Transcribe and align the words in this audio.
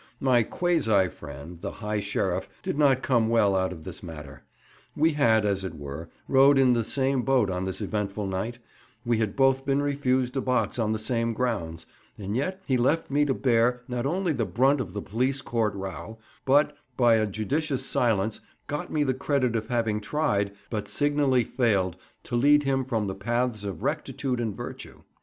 My 0.19 0.41
quasi 0.41 1.09
friend, 1.09 1.61
the 1.61 1.73
High 1.73 1.99
Sheriff, 1.99 2.49
did 2.63 2.75
not 2.75 3.03
come 3.03 3.29
well 3.29 3.55
out 3.55 3.71
of 3.71 3.83
this 3.83 4.01
matter. 4.01 4.41
We 4.95 5.11
had, 5.11 5.45
as 5.45 5.63
it 5.63 5.75
were, 5.75 6.09
rowed 6.27 6.57
in 6.57 6.73
the 6.73 6.83
same 6.83 7.21
boat 7.21 7.51
on 7.51 7.65
this 7.65 7.81
eventful 7.83 8.25
night, 8.25 8.57
we 9.05 9.19
had 9.19 9.35
both 9.35 9.63
been 9.63 9.79
refused 9.79 10.35
a 10.35 10.41
box 10.41 10.79
on 10.79 10.91
the 10.91 10.97
same 10.97 11.33
grounds, 11.33 11.85
and 12.17 12.35
yet 12.35 12.63
he 12.65 12.77
left 12.77 13.11
me 13.11 13.25
to 13.25 13.35
bear, 13.35 13.83
not 13.87 14.07
only 14.07 14.33
the 14.33 14.43
brunt 14.43 14.81
of 14.81 14.93
the 14.93 15.03
police 15.03 15.43
court 15.43 15.75
row, 15.75 16.17
but, 16.45 16.75
by 16.97 17.13
a 17.17 17.27
judicious 17.27 17.85
silence, 17.85 18.39
got 18.65 18.91
me 18.91 19.03
the 19.03 19.13
credit 19.13 19.55
of 19.55 19.67
having 19.67 20.01
tried 20.01 20.51
but 20.71 20.87
signally 20.87 21.43
failed 21.43 21.95
to 22.23 22.35
lead 22.35 22.63
him 22.63 22.83
from 22.83 23.05
the 23.05 23.13
paths 23.13 23.63
of 23.63 23.83
rectitude 23.83 24.39
and 24.39 24.57
virtue. 24.57 25.03